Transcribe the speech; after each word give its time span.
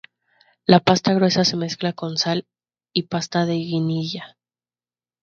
La 0.65 0.79
pasta 0.79 1.13
gruesa 1.13 1.45
se 1.45 1.55
mezcla 1.57 1.93
con 1.93 2.17
sal 2.17 2.47
y 2.91 3.03
pasta 3.03 3.45
de 3.45 3.53
guindilla. 3.53 4.35